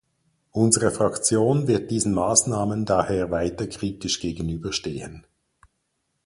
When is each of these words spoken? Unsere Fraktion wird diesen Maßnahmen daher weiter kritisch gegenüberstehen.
Unsere 0.49 0.89
Fraktion 0.89 1.67
wird 1.67 1.91
diesen 1.91 2.15
Maßnahmen 2.15 2.85
daher 2.85 3.29
weiter 3.29 3.67
kritisch 3.67 4.19
gegenüberstehen. 4.19 5.27